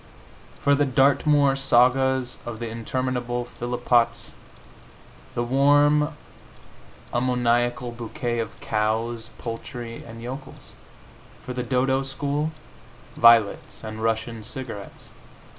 [0.63, 4.33] For the Dartmoor sagas of the interminable Phillpotts,
[5.35, 6.13] the warm
[7.13, 10.71] ammoniacal bouquet of cows, poultry and yokels.
[11.45, 12.51] For the "Dodo" school,
[13.15, 15.09] violets and Russian cigarettes.